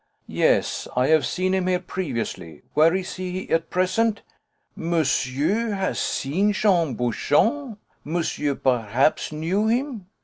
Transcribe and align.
"Yes, 0.25 0.87
I 0.97 1.09
have 1.09 1.27
seen 1.27 1.53
him 1.53 1.67
here 1.67 1.79
previously. 1.79 2.63
Where 2.73 2.95
is 2.95 3.17
he 3.17 3.47
at 3.51 3.69
present?" 3.69 4.23
"Monsieur 4.75 5.75
has 5.75 5.99
seen 5.99 6.53
Jean 6.53 6.95
Bouchon? 6.95 7.77
Monsieur 8.03 8.55
perhaps 8.55 9.31
knew 9.31 9.67
him. 9.67 10.07